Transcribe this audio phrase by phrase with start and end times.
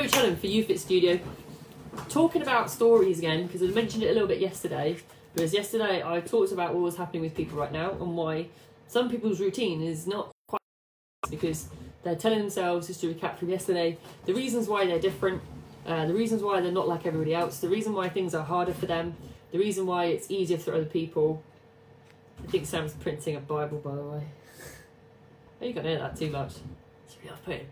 [0.00, 1.20] Coach Helen for YouFit Studio.
[2.08, 4.96] Talking about stories again, because I mentioned it a little bit yesterday.
[5.34, 8.46] Because yesterday I talked about what was happening with people right now and why
[8.86, 10.62] some people's routine is not quite
[11.30, 11.68] because
[12.02, 15.42] they're telling themselves, just to recap from yesterday, the reasons why they're different,
[15.84, 18.72] uh, the reasons why they're not like everybody else, the reason why things are harder
[18.72, 19.14] for them,
[19.52, 21.42] the reason why it's easier for other people.
[22.42, 24.22] I think Sam's printing a Bible, by the way.
[25.60, 26.52] Oh, you can't hear that too much.
[27.04, 27.66] It's really off putting.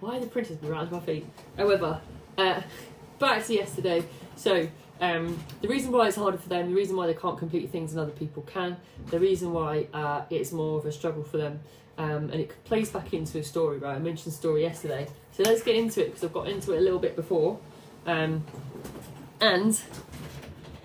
[0.00, 1.26] Why the printers be around my feet?
[1.56, 2.00] However,
[2.36, 2.62] uh,
[3.18, 4.04] back to yesterday.
[4.36, 4.68] So,
[5.00, 7.92] um, the reason why it's harder for them, the reason why they can't complete things
[7.92, 8.76] and other people can,
[9.08, 11.60] the reason why uh, it's more of a struggle for them,
[11.98, 13.96] um, and it plays back into a story, right?
[13.96, 15.06] I mentioned story yesterday.
[15.32, 17.58] So let's get into it because I've got into it a little bit before.
[18.06, 18.44] Um,
[19.40, 19.80] and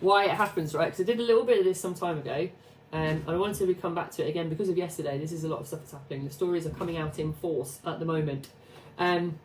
[0.02, 0.86] why it happens, right?
[0.86, 2.50] Because I did a little bit of this some time ago.
[2.92, 5.18] Um, and I wanted to come back to it again because of yesterday.
[5.20, 6.26] This is a lot of stuff that's happening.
[6.26, 8.50] The stories are coming out in force at the moment.
[9.00, 9.40] Um,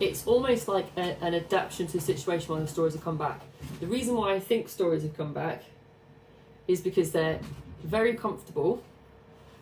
[0.00, 3.40] it's almost like a, an adaptation to the situation why the stories have come back.
[3.80, 5.62] The reason why I think stories have come back
[6.66, 7.40] is because they're
[7.84, 8.82] very comfortable.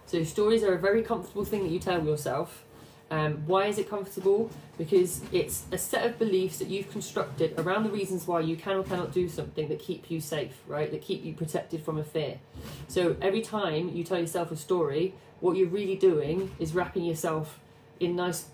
[0.06, 2.64] So stories are a very comfortable thing that you tell yourself.
[3.10, 4.50] Um, why is it comfortable?
[4.76, 8.76] Because it's a set of beliefs that you've constructed around the reasons why you can
[8.76, 10.90] or cannot do something that keep you safe, right?
[10.90, 12.38] That keep you protected from a fear.
[12.86, 17.58] So every time you tell yourself a story, what you're really doing is wrapping yourself
[17.98, 18.46] in nice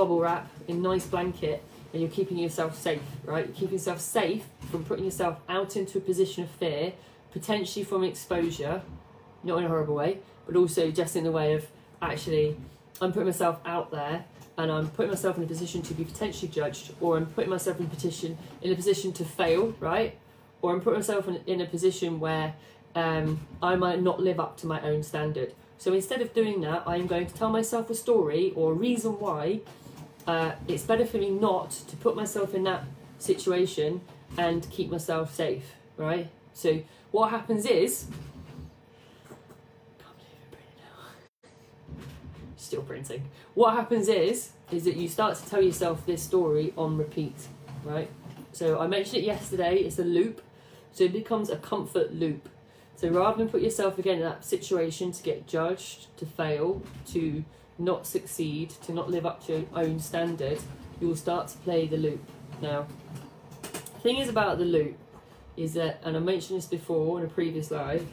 [0.00, 1.62] bubble wrap, in nice blanket,
[1.92, 3.44] and you're keeping yourself safe, right?
[3.44, 6.94] You're keeping yourself safe from putting yourself out into a position of fear,
[7.32, 8.80] potentially from exposure,
[9.44, 11.66] not in a horrible way, but also just in the way of
[12.00, 12.56] actually
[13.02, 14.24] I'm putting myself out there
[14.56, 17.78] and I'm putting myself in a position to be potentially judged, or I'm putting myself
[17.78, 20.16] in a position in a position to fail, right?
[20.62, 22.54] Or I'm putting myself in, in a position where
[22.94, 25.52] um, I might not live up to my own standard.
[25.78, 28.74] So instead of doing that, I am going to tell myself a story or a
[28.74, 29.60] reason why
[30.30, 32.84] uh, it's better for me not to put myself in that
[33.18, 34.00] situation
[34.38, 36.28] and keep myself safe, right?
[36.52, 38.06] So what happens is
[42.56, 43.28] still printing.
[43.54, 47.48] What happens is, is that you start to tell yourself this story on repeat,
[47.84, 48.08] right?
[48.52, 50.42] So I mentioned it yesterday, it's a loop.
[50.92, 52.48] So it becomes a comfort loop.
[52.94, 56.82] So rather than put yourself again in that situation to get judged, to fail,
[57.12, 57.44] to
[57.80, 60.58] not succeed, to not live up to your own standard,
[61.00, 62.22] you will start to play the loop.
[62.60, 62.86] Now,
[63.62, 64.96] the thing is about the loop
[65.56, 68.06] is that, and I mentioned this before in a previous live,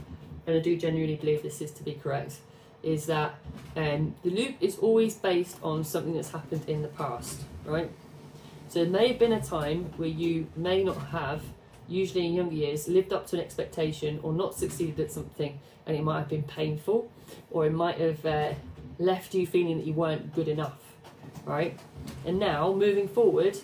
[0.45, 2.37] and I do genuinely believe this is to be correct,
[2.81, 3.35] is that
[3.75, 7.91] um, the loop is always based on something that's happened in the past, right?
[8.69, 11.41] So there may have been a time where you may not have,
[11.87, 15.95] usually in younger years, lived up to an expectation or not succeeded at something, and
[15.95, 17.09] it might have been painful,
[17.51, 18.53] or it might have uh,
[18.99, 20.79] left you feeling that you weren't good enough,
[21.45, 21.79] right?
[22.25, 23.57] And now, moving forward,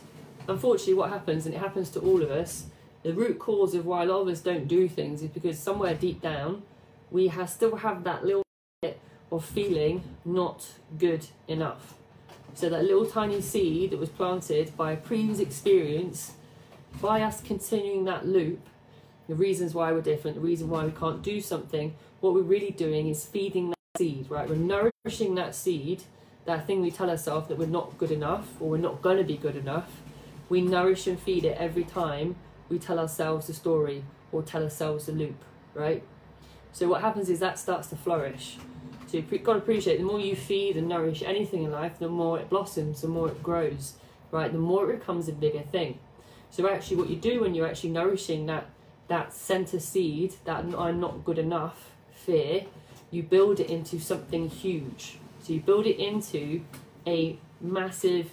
[0.48, 2.68] unfortunately, what happens, and it happens to all of us,
[3.04, 5.94] the root cause of why a lot of us don't do things is because somewhere
[5.94, 6.64] deep down,
[7.12, 8.44] we have, still have that little
[8.82, 9.00] bit
[9.32, 10.66] of feeling not
[10.98, 11.96] good enough.
[12.56, 16.34] So that little tiny seed that was planted by a previous experience,
[17.02, 18.60] by us continuing that loop,
[19.28, 22.72] the reasons why we're different, the reason why we can't do something, what we're really
[22.72, 24.48] doing is feeding that seed, right?
[24.48, 26.02] We're nourishing that seed,
[26.46, 29.24] that thing we tell ourselves that we're not good enough or we're not going to
[29.26, 30.02] be good enough.
[30.48, 32.38] We nourish and feed it every time
[32.70, 35.44] we tell ourselves a story or tell ourselves a loop,
[35.74, 36.04] right?
[36.72, 38.56] So what happens is that starts to flourish.
[39.08, 42.08] So you've got to appreciate the more you feed and nourish anything in life, the
[42.08, 43.96] more it blossoms, the more it grows,
[44.32, 44.54] right?
[44.54, 46.00] The more it becomes a bigger thing.
[46.50, 48.70] So actually, what you do when you're actually nourishing that
[49.10, 52.68] that center seed, that I'm not good enough fear,
[53.14, 55.18] you build it into something huge.
[55.44, 56.62] So you build it into
[57.06, 58.32] a massive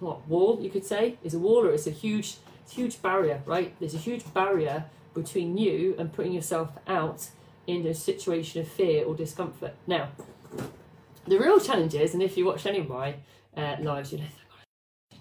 [0.00, 2.36] what wall you could say is a wall or it's a huge
[2.68, 3.74] huge barrier, right?
[3.78, 7.28] There's a huge barrier between you and putting yourself out
[7.66, 9.74] in a situation of fear or discomfort.
[9.86, 10.08] Now,
[11.26, 13.14] the real challenge is, and if you watch any of my
[13.56, 15.18] uh, lives, you know,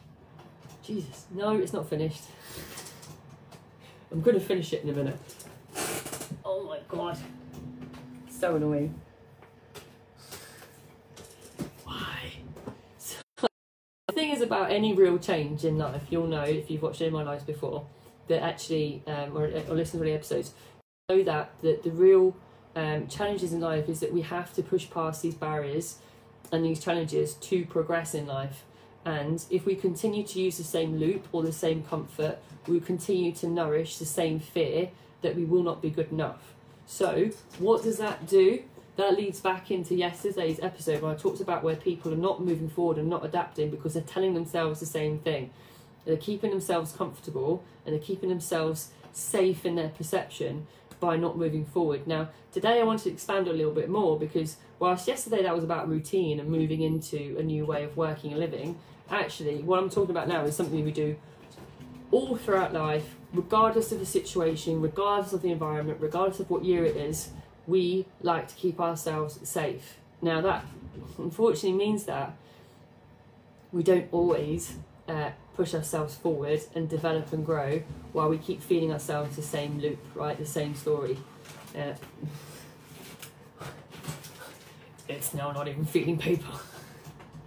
[0.84, 2.24] Jesus, no, it's not finished.
[4.12, 5.20] I'm going to finish it in a minute.
[6.44, 7.18] Oh my god,
[8.44, 8.94] so annoying.
[11.86, 12.34] Why?
[12.98, 17.00] So, the thing is about any real change in life, you'll know if you've watched
[17.00, 17.86] any of my lives before,
[18.28, 20.52] that actually, um, or, or listened to any episodes,
[21.08, 22.36] know that the, the real
[22.76, 26.00] um, challenges in life is that we have to push past these barriers
[26.52, 28.66] and these challenges to progress in life.
[29.06, 32.86] And if we continue to use the same loop or the same comfort, we will
[32.86, 34.90] continue to nourish the same fear
[35.22, 36.54] that we will not be good enough.
[36.94, 38.62] So, what does that do?
[38.98, 42.70] that leads back into yesterday's episode where I talked about where people are not moving
[42.70, 45.50] forward and not adapting because they're telling themselves the same thing.
[46.06, 50.68] They're keeping themselves comfortable and they're keeping themselves safe in their perception
[51.00, 52.06] by not moving forward.
[52.06, 55.64] Now, today I want to expand a little bit more because whilst yesterday that was
[55.64, 58.78] about routine and moving into a new way of working and living,
[59.10, 61.16] actually, what I'm talking about now is something we do
[62.12, 66.86] all throughout life, regardless of the situation, regardless of the environment, regardless of what year
[66.86, 67.30] it is,
[67.66, 69.98] we like to keep ourselves safe.
[70.22, 70.66] Now, that
[71.18, 72.34] unfortunately means that
[73.72, 74.76] we don't always
[75.08, 77.82] uh, push ourselves forward and develop and grow
[78.12, 80.38] while we keep feeding ourselves the same loop, right?
[80.38, 81.18] The same story.
[81.76, 81.94] Uh,
[85.08, 86.54] it's now not even feeding people.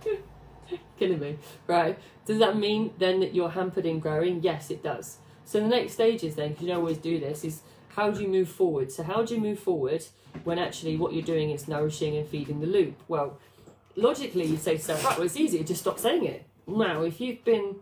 [0.98, 1.98] Killing me, right?
[2.24, 4.42] Does that mean then that you're hampered in growing?
[4.42, 5.18] Yes, it does.
[5.46, 8.20] So the next stage is then, because you don't always do this, is how do
[8.20, 8.92] you move forward?
[8.92, 10.04] So how do you move forward
[10.44, 13.00] when actually what you're doing is nourishing and feeding the loop?
[13.08, 13.38] Well,
[13.94, 16.44] logically you say to yourself, right, well it's easier, just stop saying it.
[16.66, 17.76] Now, if you've been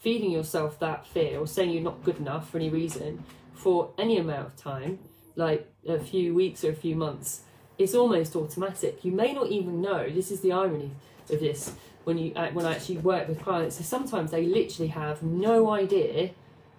[0.00, 3.22] feeding yourself that fear or saying you're not good enough for any reason
[3.54, 4.98] for any amount of time,
[5.36, 7.42] like a few weeks or a few months,
[7.76, 9.04] it's almost automatic.
[9.04, 10.08] You may not even know.
[10.08, 10.92] This is the irony
[11.28, 11.74] of this
[12.04, 13.76] when you uh, when I actually work with clients.
[13.76, 16.30] So sometimes they literally have no idea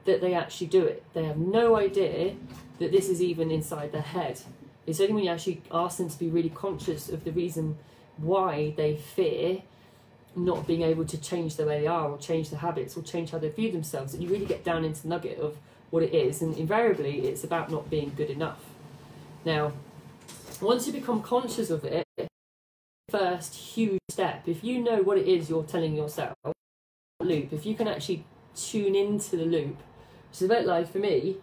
[0.06, 1.04] that they actually do it.
[1.14, 2.36] They have no idea
[2.80, 4.42] that this is even inside their head.
[4.88, 7.78] It's only when you actually ask them to be really conscious of the reason
[8.18, 9.62] why they fear
[10.36, 13.32] not being able to change the way they are or change the habits or change
[13.32, 15.58] how they view themselves that you really get down into the nugget of
[15.90, 18.60] what it is and invariably it's about not being good enough
[19.44, 19.74] now
[20.62, 22.06] once you become conscious of it
[23.10, 26.34] first huge step if you know what it is you're telling yourself
[27.20, 28.24] loop if you can actually
[28.56, 29.76] tune into the loop
[30.34, 31.38] is a bit like for me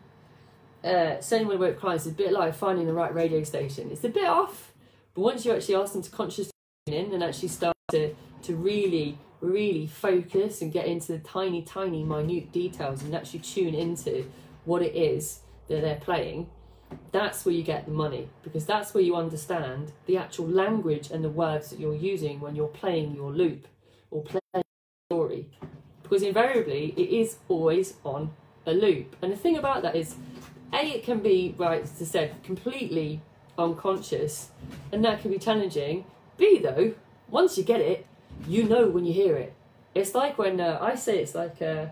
[0.85, 3.91] uh, saying when I work clients it's a bit like finding the right radio station
[3.91, 4.73] it's a bit off
[5.15, 6.53] but once you actually ask them to consciously
[6.87, 11.63] tune in and actually start to to really, really focus and get into the tiny,
[11.63, 14.31] tiny, minute details and actually tune into
[14.65, 16.49] what it is that they're playing,
[17.13, 21.23] that's where you get the money because that's where you understand the actual language and
[21.23, 23.69] the words that you're using when you're playing your loop
[24.11, 24.63] or playing the
[25.11, 25.51] story.
[26.03, 28.31] Because invariably, it is always on
[28.67, 29.17] a loop.
[29.23, 30.17] And the thing about that is,
[30.73, 33.21] A, it can be, right, as I said, completely
[33.57, 34.51] unconscious,
[34.93, 36.05] and that can be challenging.
[36.37, 36.95] B, though,
[37.29, 38.07] once you get it,
[38.47, 39.55] you know when you hear it.
[39.95, 41.87] It's like when uh, I say it's like uh,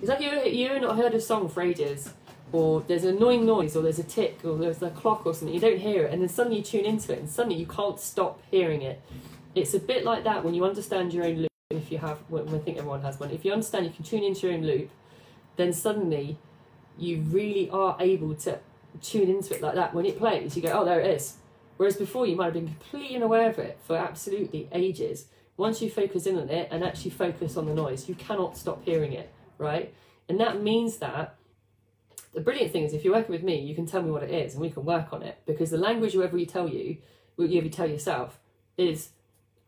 [0.00, 2.12] it's like you you not heard a song for ages,
[2.52, 5.54] or there's an annoying noise, or there's a tick, or there's a clock or something.
[5.54, 8.00] You don't hear it, and then suddenly you tune into it, and suddenly you can't
[8.00, 9.02] stop hearing it.
[9.54, 11.50] It's a bit like that when you understand your own loop.
[11.70, 13.30] If you have, well, I think everyone has one.
[13.30, 14.90] If you understand, you can tune into your own loop.
[15.56, 16.38] Then suddenly,
[16.98, 18.58] you really are able to
[19.02, 19.94] tune into it like that.
[19.94, 21.36] When it plays, you go, "Oh, there it is."
[21.76, 25.90] Whereas before, you might have been completely unaware of it for absolutely ages once you
[25.90, 29.32] focus in on it and actually focus on the noise, you cannot stop hearing it,
[29.58, 29.94] right?
[30.28, 31.36] And that means that
[32.32, 34.30] the brilliant thing is if you're working with me, you can tell me what it
[34.30, 36.96] is and we can work on it because the language whoever you tell you,
[37.36, 38.40] whatever you tell yourself,
[38.76, 39.10] is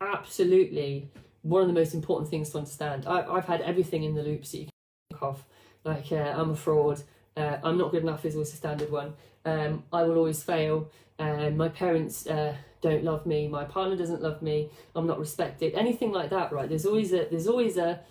[0.01, 1.09] absolutely
[1.41, 3.05] one of the most important things to understand.
[3.05, 4.71] I, have had everything in the loops that you can
[5.11, 5.45] think of,
[5.87, 7.01] like uh, I'm a fraud,
[7.35, 9.13] uh, I'm not good enough is always a standard one.
[9.45, 10.91] Um, I will always fail.
[11.19, 15.73] Um, my parents uh, don't love me, my partner doesn't love me, I'm not respected,
[15.73, 16.69] anything like that, right?
[16.69, 18.01] There's always a there's always a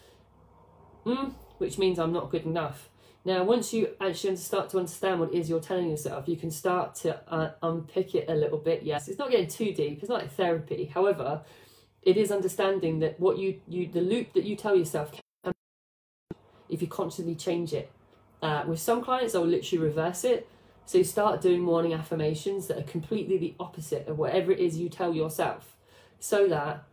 [1.05, 2.89] mm, which means I'm not good enough.
[3.25, 6.51] Now, once you actually start to understand what it is you're telling yourself, you can
[6.51, 8.85] start to uh, unpick it a little bit.
[8.85, 9.99] Yes, it's not getting too deep.
[10.01, 10.91] It's not like therapy.
[10.93, 11.43] However,
[12.03, 15.13] it is understanding that what you you the loop that you tell yourself
[16.69, 17.91] if you constantly change it.
[18.43, 20.49] Uh, with some clients, I will literally reverse it.
[20.85, 24.79] So you start doing morning affirmations that are completely the opposite of whatever it is
[24.79, 25.77] you tell yourself,
[26.21, 26.85] so that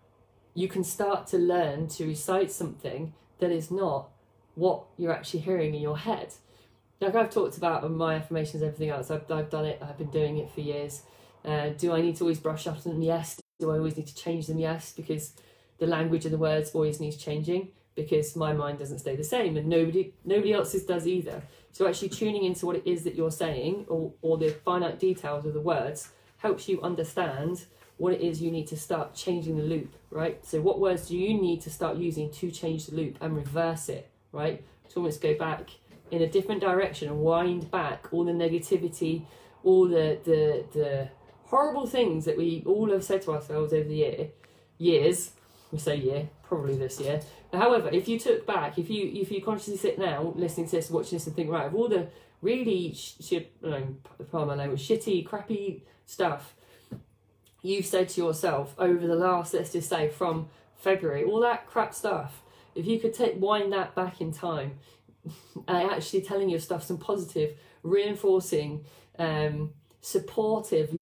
[0.55, 4.09] you can start to learn to recite something that is not
[4.55, 6.33] what you're actually hearing in your head.
[7.01, 10.37] Like I've talked about my affirmations, everything else, I've, I've done it, I've been doing
[10.37, 11.01] it for years.
[11.43, 13.01] Uh, do I need to always brush up on them?
[13.01, 13.39] Yes.
[13.59, 14.57] Do I always need to change them?
[14.57, 15.33] Yes, because
[15.77, 19.57] the language and the words always needs changing because my mind doesn't stay the same
[19.57, 21.41] and nobody nobody else's does either.
[21.71, 25.45] So actually tuning into what it is that you're saying or, or the finite details
[25.45, 27.65] of the words helps you understand
[27.97, 30.45] what it is you need to start changing the loop, right?
[30.45, 33.89] So what words do you need to start using to change the loop and reverse
[33.89, 34.63] it, right?
[34.89, 35.69] To almost go back
[36.11, 39.25] in a different direction and wind back all the negativity,
[39.63, 41.09] all the the the
[41.45, 44.27] horrible things that we all have said to ourselves over the year,
[44.77, 45.31] years,
[45.73, 47.19] we say year, probably this year,
[47.53, 50.89] However, if you took back, if you if you consciously sit now, listening to this,
[50.89, 52.07] watching this, and think, right, of all the
[52.41, 56.55] really, sh- sh- pardon my language, shitty, crappy stuff
[57.61, 61.93] you've said to yourself over the last, let's just say, from February, all that crap
[61.93, 62.41] stuff,
[62.75, 64.79] if you could take wind that back in time
[65.67, 68.83] and actually telling your stuff some positive, reinforcing,
[69.17, 70.97] um, supportive,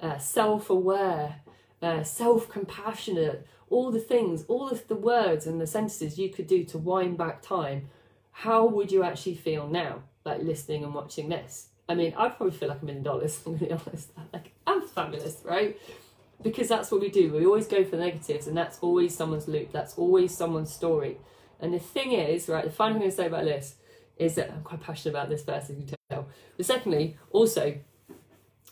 [0.00, 1.40] uh, self aware,
[1.84, 6.46] uh, self compassionate, all the things, all of the words and the sentences you could
[6.46, 7.88] do to wind back time,
[8.32, 11.68] how would you actually feel now, like listening and watching this?
[11.88, 14.10] I mean, I'd probably feel like a million dollars, I'm gonna be honest.
[14.32, 15.78] Like, I'm fabulous, right?
[16.42, 17.32] Because that's what we do.
[17.32, 21.18] We always go for negatives, and that's always someone's loop, that's always someone's story.
[21.60, 23.76] And the thing is, right, the final thing I'm gonna say about this
[24.16, 26.28] is that I'm quite passionate about this first, as you can tell.
[26.56, 27.76] But secondly, also,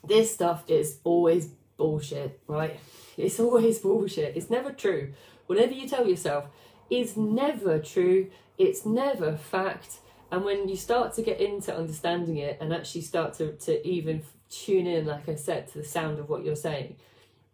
[0.02, 2.78] this stuff is always bullshit, right?
[3.16, 4.36] It's always bullshit.
[4.36, 5.12] It's never true.
[5.46, 6.46] Whatever you tell yourself
[6.90, 8.30] is never true.
[8.58, 9.98] It's never fact.
[10.30, 14.22] And when you start to get into understanding it and actually start to, to even
[14.48, 16.96] tune in, like I said, to the sound of what you're saying,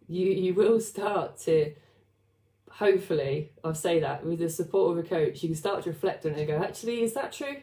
[0.06, 1.74] you, you will start to
[2.78, 6.24] hopefully, I'll say that with the support of a coach, you can start to reflect
[6.24, 7.56] on it and go, actually, is that true?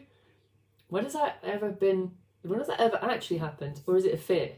[0.88, 2.12] When has that ever been,
[2.42, 3.80] when has that ever actually happened?
[3.86, 4.52] Or is it a fear?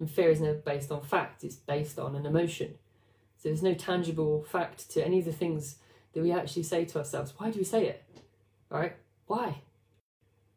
[0.00, 2.74] And fear is never based on fact, it's based on an emotion.
[3.36, 5.76] So there's no tangible fact to any of the things
[6.14, 7.34] that we actually say to ourselves.
[7.36, 8.02] Why do we say it?
[8.70, 8.96] Right?
[9.26, 9.62] Why?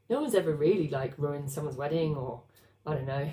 [0.10, 2.44] No one's ever really like ruined someone's wedding or,
[2.86, 3.30] I don't know,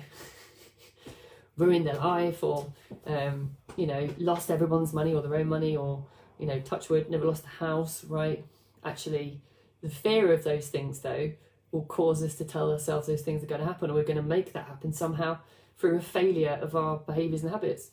[1.57, 2.71] ruined their life or,
[3.05, 6.05] um, you know, lost everyone's money or their own money or,
[6.39, 8.45] you know, touch wood, never lost a house, right?
[8.83, 9.41] Actually,
[9.81, 11.31] the fear of those things though
[11.71, 14.17] will cause us to tell ourselves those things are going to happen or we're going
[14.17, 15.37] to make that happen somehow
[15.81, 17.89] through a failure of our behaviours and habits.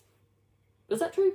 [0.90, 1.32] Is that true?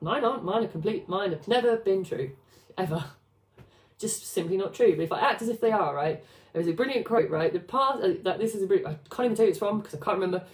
[0.00, 0.42] Mine aren't.
[0.42, 1.08] Mine are complete.
[1.08, 2.32] Mine have never been true.
[2.76, 3.04] Ever.
[3.98, 4.96] Just simply not true.
[4.96, 6.24] But if I act as if they are, right?
[6.52, 7.52] There's a brilliant quote, right?
[7.52, 9.80] The past, uh, that this is a brilliant, I can't even tell you it's from
[9.80, 10.44] because I can't remember.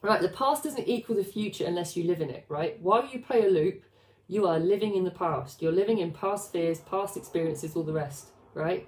[0.00, 2.80] Right, the past doesn't equal the future unless you live in it, right?
[2.80, 3.82] While you play a loop,
[4.28, 5.60] you are living in the past.
[5.60, 8.86] You're living in past fears, past experiences, all the rest, right?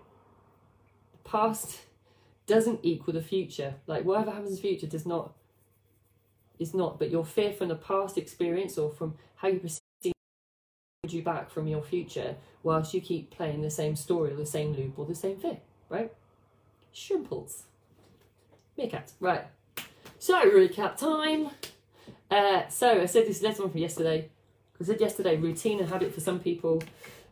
[1.13, 1.81] The past
[2.51, 3.75] doesn't equal the future.
[3.87, 5.33] Like whatever happens in the future does not
[6.59, 10.13] is not, but your fear from the past experience or from how you perceive
[11.09, 14.75] you back from your future whilst you keep playing the same story or the same
[14.75, 16.13] loop or the same fear, right?
[16.93, 17.65] Shimples.
[18.77, 19.13] Meerkat.
[19.21, 19.45] Right.
[20.19, 21.51] So recap time.
[22.31, 24.29] Uh, so I said this is one from yesterday.
[24.81, 26.83] I said yesterday, routine and habit for some people.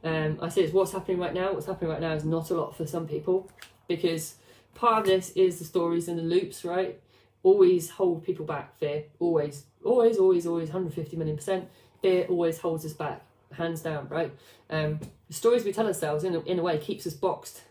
[0.04, 1.52] Um, I said it's what's happening right now.
[1.52, 3.50] What's happening right now is not a lot for some people
[3.88, 4.36] because
[4.78, 7.00] part of this is the stories and the loops, right?
[7.42, 9.04] Always hold people back, fear.
[9.18, 11.68] Always, always, always, always, 150 million percent.
[12.00, 14.32] Fear always holds us back, hands down, right?
[14.70, 17.62] Um, the stories we tell ourselves, in a, in a way, keeps us boxed,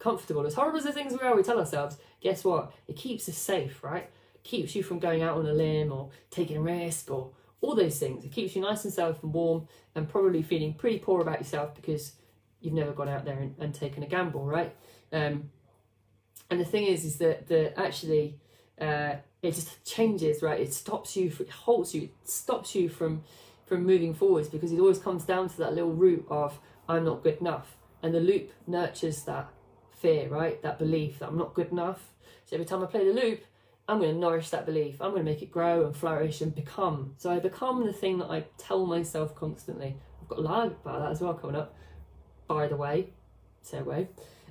[0.00, 0.44] comfortable.
[0.44, 2.72] As horrible as the things we are, we tell ourselves, guess what?
[2.88, 4.10] It keeps us safe, right?
[4.42, 7.30] Keeps you from going out on a limb or taking a risk or
[7.60, 8.24] all those things.
[8.24, 11.76] It keeps you nice and safe and warm and probably feeling pretty poor about yourself
[11.76, 12.12] because
[12.60, 14.74] you've never gone out there and, and taken a gamble, right?
[15.12, 15.50] Um,
[16.50, 18.38] and the thing is, is that the actually
[18.80, 20.60] uh, it just changes, right?
[20.60, 23.22] It stops you, it halts you, it stops you from
[23.66, 27.22] from moving forwards because it always comes down to that little root of I'm not
[27.22, 29.48] good enough, and the loop nurtures that
[29.98, 30.62] fear, right?
[30.62, 32.12] That belief that I'm not good enough.
[32.44, 33.44] So every time I play the loop,
[33.88, 35.00] I'm going to nourish that belief.
[35.00, 37.14] I'm going to make it grow and flourish and become.
[37.18, 39.96] So I become the thing that I tell myself constantly.
[40.20, 41.74] I've got a lie about that as well coming up.
[42.46, 43.10] By the way,
[43.64, 44.08] segue.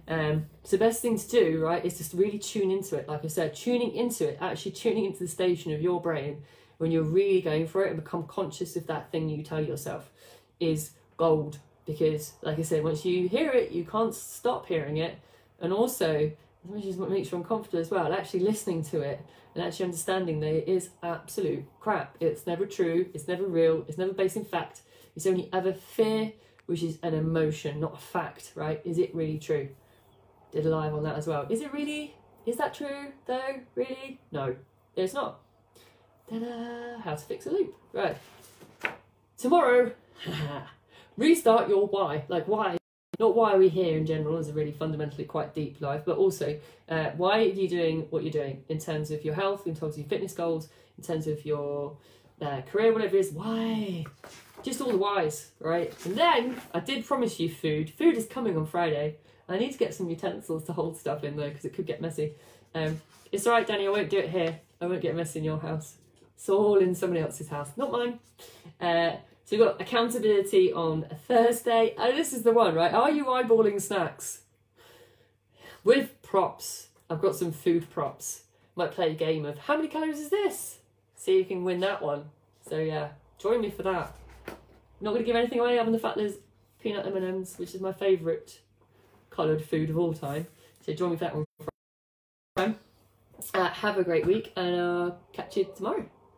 [0.07, 3.07] Um, so the best thing to do, right, is just really tune into it.
[3.07, 6.43] Like I said, tuning into it, actually tuning into the station of your brain
[6.77, 10.11] when you're really going for it and become conscious of that thing you tell yourself
[10.59, 11.59] is gold.
[11.85, 15.19] Because, like I said, once you hear it, you can't stop hearing it.
[15.59, 16.31] And also,
[16.63, 20.39] which is what makes you uncomfortable as well, actually listening to it and actually understanding
[20.41, 22.17] that it is absolute crap.
[22.19, 24.81] It's never true, it's never real, it's never based in fact.
[25.15, 26.33] It's only ever fear,
[26.65, 28.81] which is an emotion, not a fact, right?
[28.83, 29.69] Is it really true?
[30.55, 31.45] Did a live on that as well.
[31.49, 32.15] Is it really?
[32.45, 33.59] Is that true though?
[33.75, 34.19] Really?
[34.31, 34.55] No,
[34.95, 35.41] it's not.
[36.29, 36.99] Ta-da!
[36.99, 37.75] How to fix a loop.
[37.93, 38.17] Right.
[39.37, 39.91] Tomorrow,
[41.17, 42.23] restart your why.
[42.29, 42.77] Like why?
[43.19, 46.17] Not why are we here in general is a really fundamentally quite deep life, but
[46.17, 46.57] also
[46.89, 49.95] uh, why are you doing what you're doing in terms of your health, in terms
[49.95, 51.97] of your fitness goals, in terms of your
[52.41, 53.31] uh, career, whatever it is.
[53.31, 54.05] Why?
[54.63, 55.93] Just all the whys, right?
[56.05, 57.89] And then I did promise you food.
[57.89, 59.17] Food is coming on Friday.
[59.47, 62.01] I need to get some utensils to hold stuff in though, because it could get
[62.01, 62.33] messy.
[62.73, 64.59] Um, it's alright, Danny, I won't do it here.
[64.81, 65.95] I won't get messy in your house.
[66.35, 68.19] It's all in somebody else's house, not mine.
[68.79, 71.93] Uh, so we've got accountability on Thursday.
[71.97, 72.93] Oh, this is the one, right?
[72.93, 74.41] Are you eyeballing snacks?
[75.83, 76.87] With props.
[77.09, 78.43] I've got some food props.
[78.75, 80.79] Might play a game of how many calories is this?
[81.15, 82.25] See if you can win that one.
[82.67, 84.15] So yeah, join me for that.
[84.99, 86.37] Not going to give anything away other than the fact there's
[86.81, 88.59] peanut M&Ms, which is my favourite
[89.35, 90.47] coloured food of all time.
[90.85, 92.75] So join me for that one.
[93.53, 96.05] Uh, have a great week and uh, catch you tomorrow.